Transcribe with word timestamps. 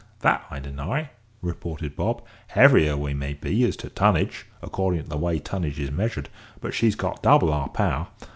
"That 0.21 0.43
I 0.49 0.57
deny," 0.57 1.11
retorted 1.43 1.95
Bob. 1.95 2.23
"Heavier 2.47 2.97
we 2.97 3.13
may 3.13 3.35
be 3.35 3.63
as 3.65 3.77
to 3.77 3.89
tonnage, 3.91 4.47
accordin' 4.59 5.03
to 5.03 5.09
the 5.09 5.15
way 5.15 5.37
tonnage 5.37 5.79
is 5.79 5.91
measured; 5.91 6.27
but 6.59 6.73
she's 6.73 6.95
got 6.95 7.21
double 7.21 7.53
our 7.53 7.69
power. 7.69 8.07